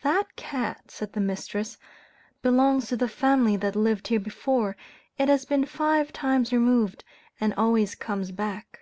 [0.00, 1.76] "That cat," said the mistress,
[2.40, 4.74] "belongs to the family that lived here before,
[5.18, 7.04] it has been five times removed,
[7.42, 8.80] and always comes back."